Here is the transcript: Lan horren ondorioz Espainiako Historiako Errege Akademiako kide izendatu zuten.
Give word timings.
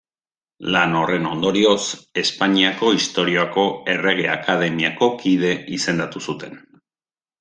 Lan 0.75 0.95
horren 1.01 1.25
ondorioz 1.31 1.83
Espainiako 2.21 2.89
Historiako 2.95 3.67
Errege 3.95 4.27
Akademiako 4.37 5.11
kide 5.21 5.53
izendatu 5.79 6.25
zuten. 6.31 6.59